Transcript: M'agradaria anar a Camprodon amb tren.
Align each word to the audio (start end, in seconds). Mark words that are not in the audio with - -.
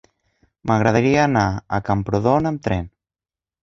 M'agradaria 0.71 1.21
anar 1.27 1.45
a 1.79 1.83
Camprodon 1.93 2.53
amb 2.55 2.69
tren. 2.69 2.95